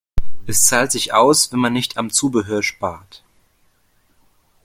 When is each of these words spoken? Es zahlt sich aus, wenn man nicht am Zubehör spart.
Es 0.47 0.63
zahlt 0.65 0.91
sich 0.91 1.13
aus, 1.13 1.53
wenn 1.53 1.59
man 1.59 1.73
nicht 1.73 1.95
am 1.99 2.09
Zubehör 2.09 2.63
spart. 2.63 3.23